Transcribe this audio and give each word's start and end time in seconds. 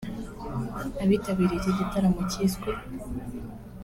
Abitabiriye 1.03 1.57
iki 1.59 1.71
gitaramo 1.79 2.21
cyiswe 2.31 2.69
� 2.73 2.75